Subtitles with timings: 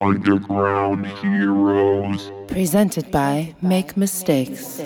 [0.00, 2.30] Underground Heroes.
[2.46, 4.80] Presented by Make Mistakes.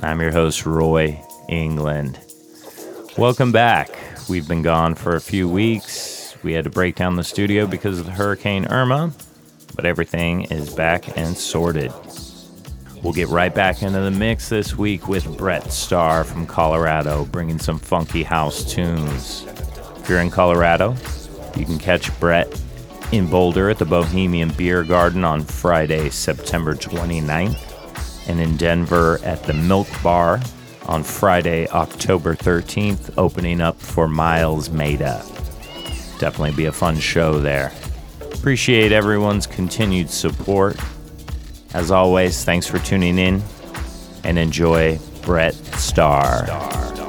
[0.00, 2.20] I'm your host, Roy England.
[3.18, 3.90] Welcome back.
[4.28, 6.36] We've been gone for a few weeks.
[6.44, 9.12] We had to break down the studio because of Hurricane Irma,
[9.74, 11.92] but everything is back and sorted.
[13.02, 17.58] We'll get right back into the mix this week with Brett Starr from Colorado, bringing
[17.58, 19.44] some funky house tunes.
[19.96, 20.94] If you're in Colorado,
[21.56, 22.48] you can catch Brett
[23.12, 29.42] in Boulder at the Bohemian Beer Garden on Friday, September 29th, and in Denver at
[29.44, 30.40] the Milk Bar
[30.86, 35.22] on Friday, October 13th, opening up for Miles Maida.
[36.18, 37.72] Definitely be a fun show there.
[38.20, 40.76] Appreciate everyone's continued support.
[41.74, 43.42] As always, thanks for tuning in
[44.24, 46.46] and enjoy Brett Starr.
[46.46, 47.01] Thank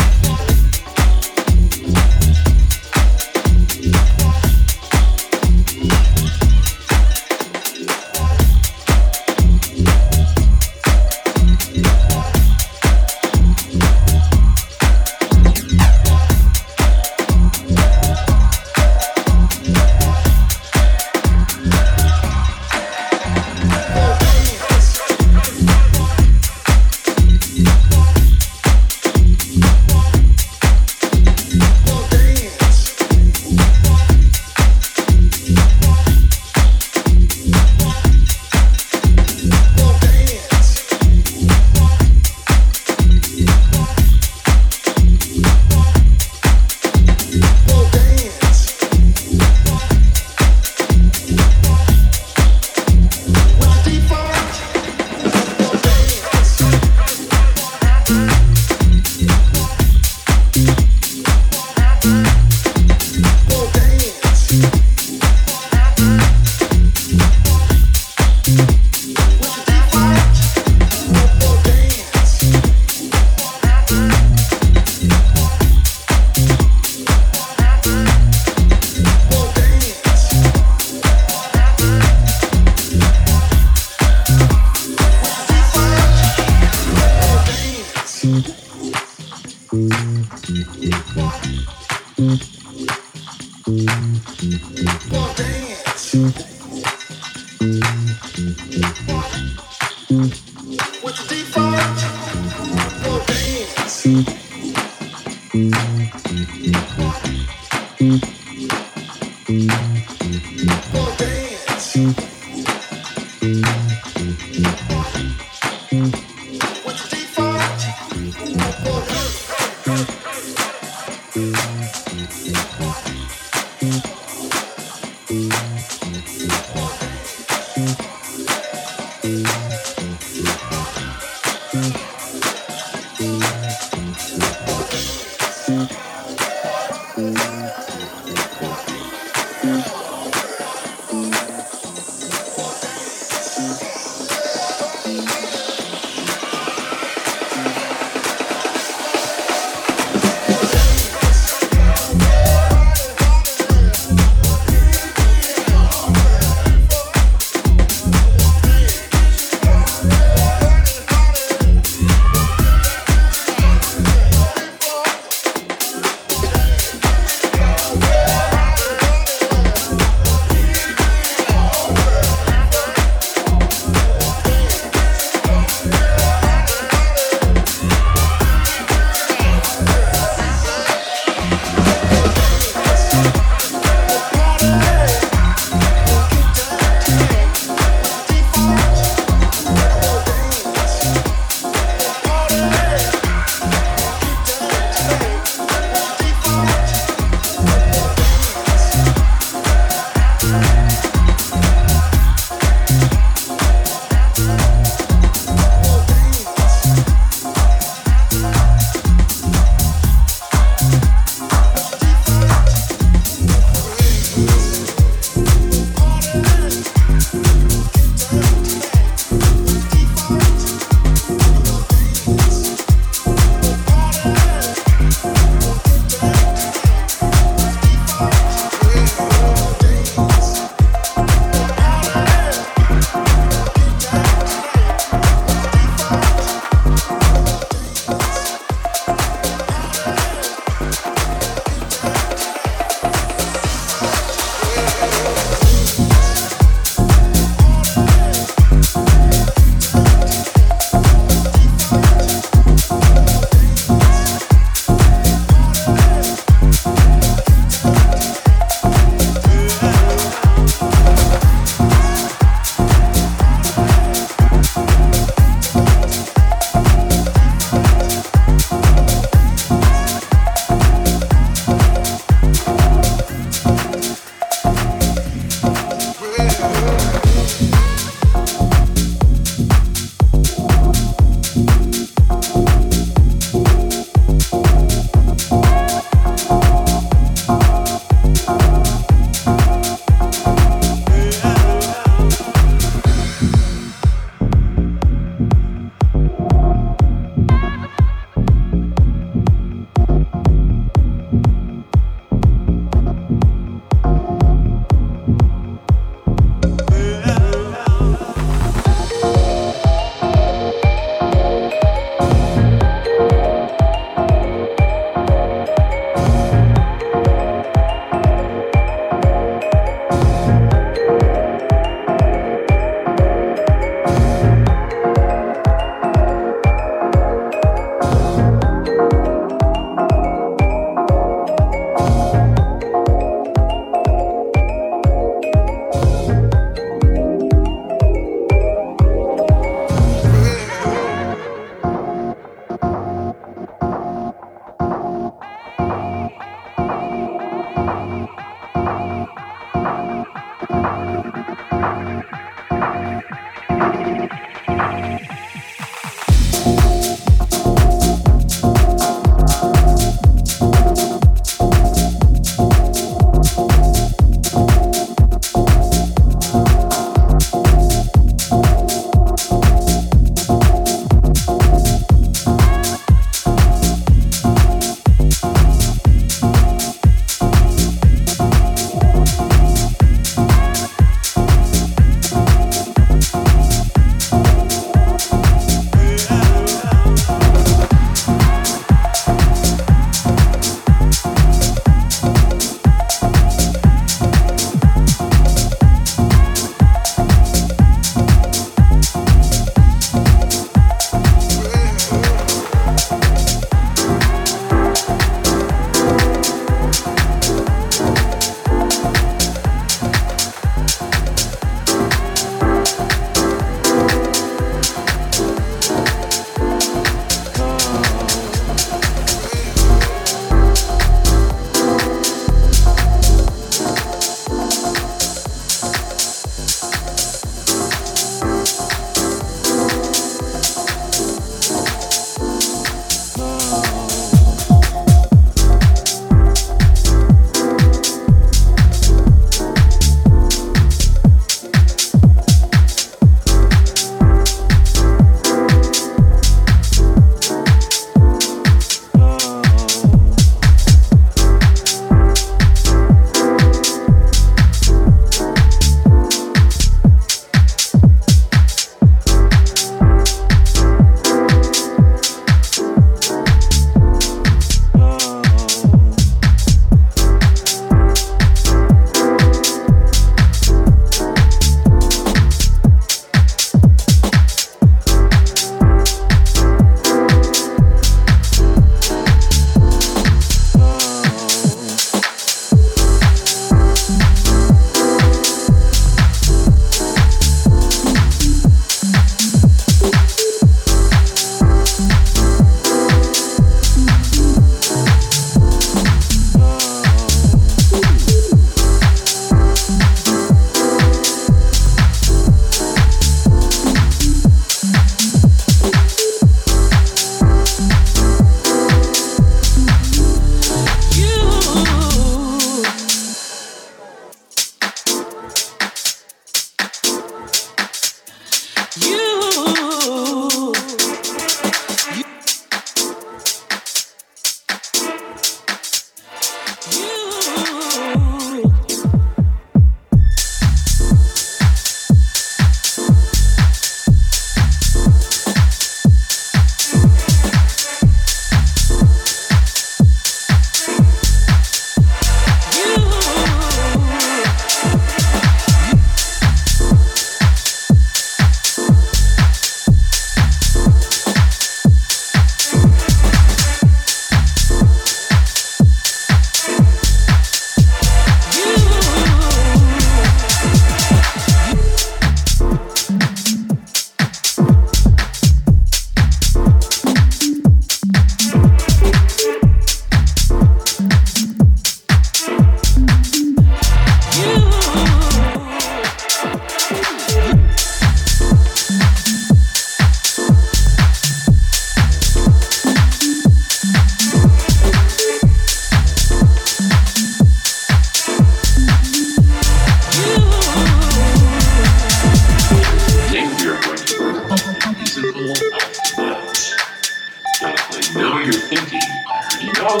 [599.84, 600.00] told.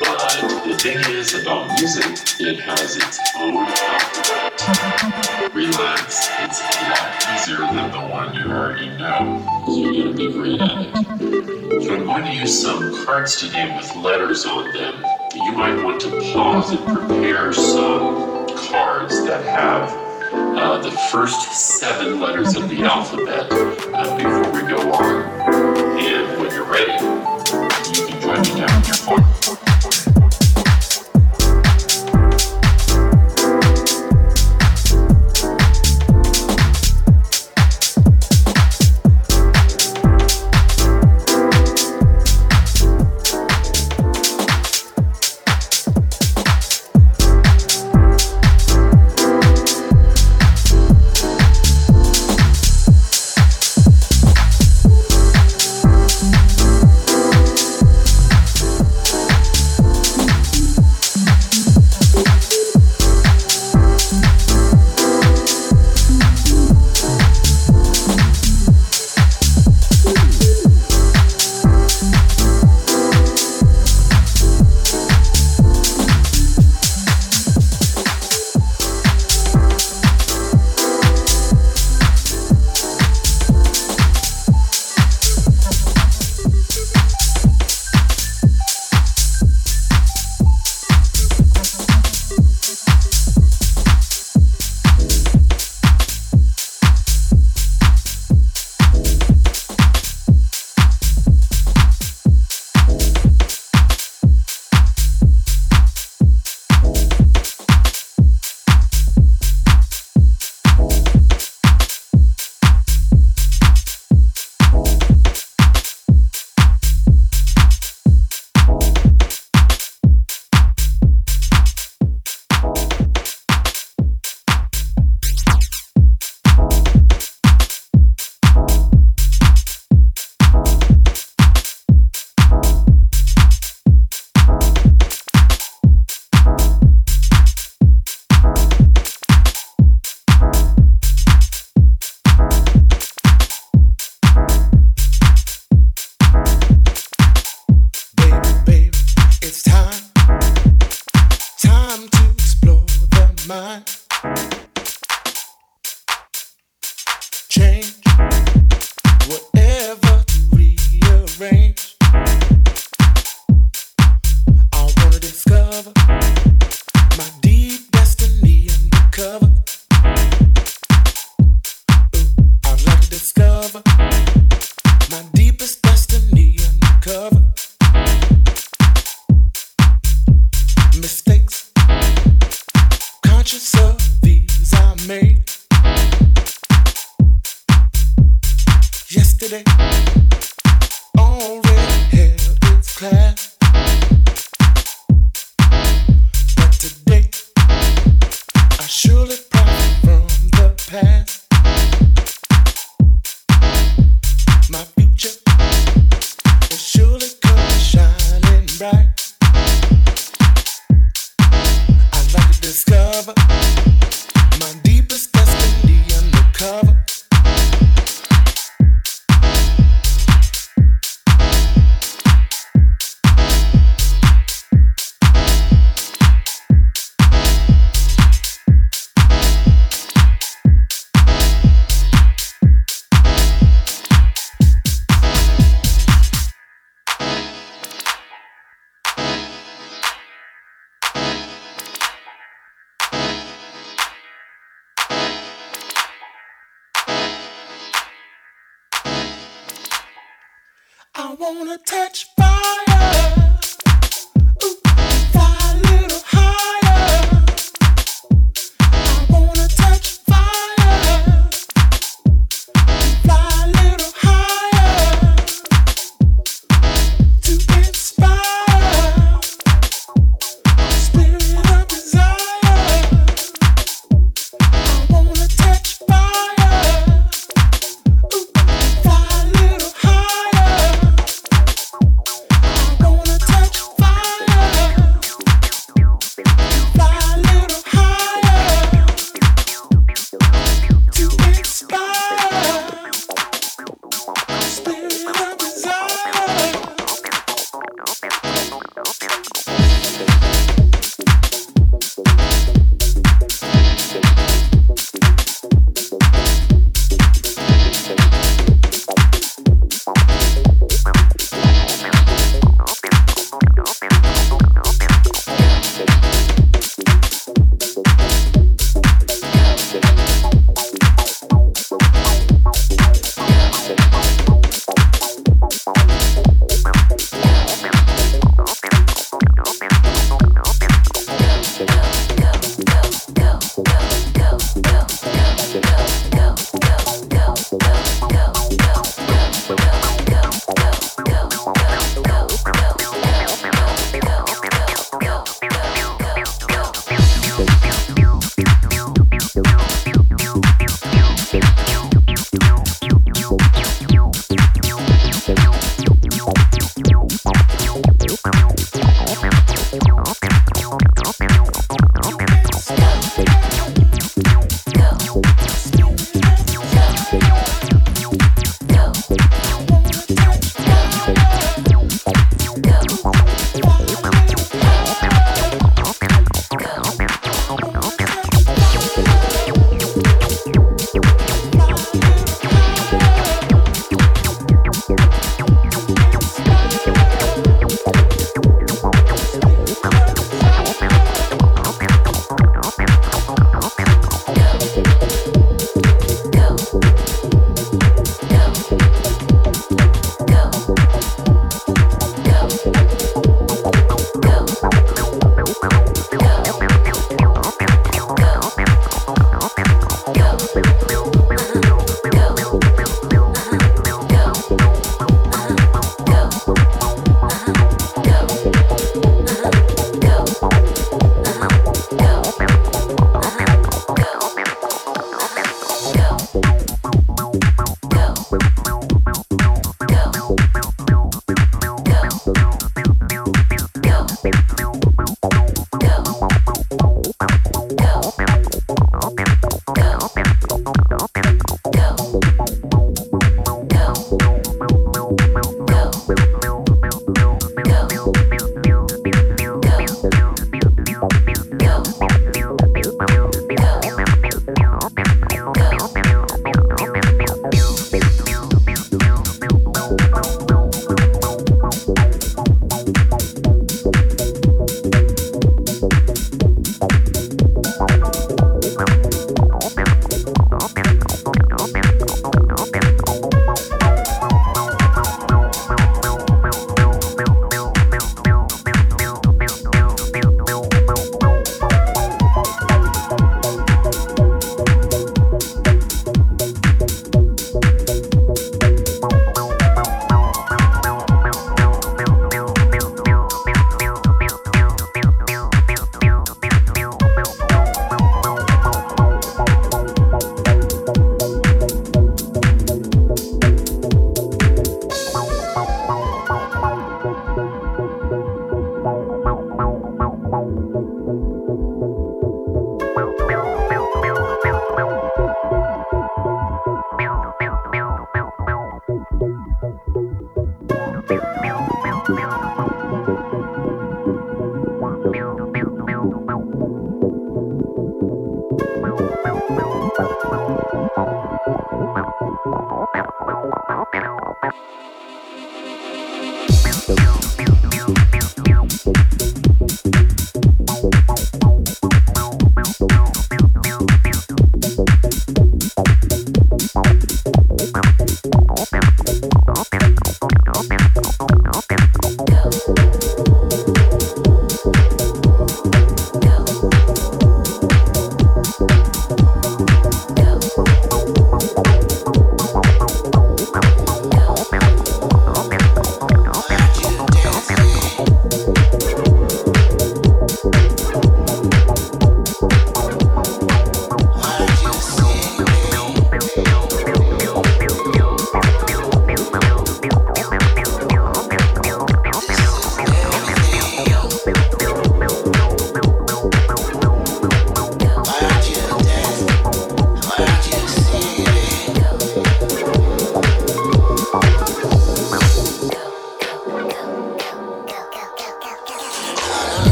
[0.00, 5.54] But the thing is about music, it has its own alphabet.
[5.54, 10.32] Relax, it's a lot easier than the one you already know, so you're gonna be
[10.32, 11.84] great it.
[11.84, 15.04] So I'm going to use some cards today with letters on them.
[15.34, 19.90] You might want to pause and prepare some cards that have
[20.32, 25.24] uh, the first seven letters of the alphabet uh, before we go on.
[25.98, 29.35] And when you're ready, you can join me down your.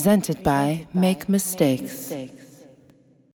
[0.00, 2.09] Presented by Make Mistakes.